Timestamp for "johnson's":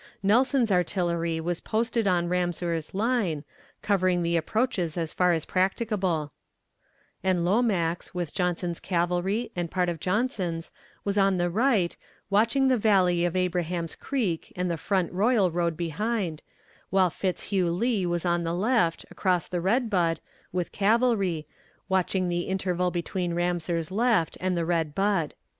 9.99-10.71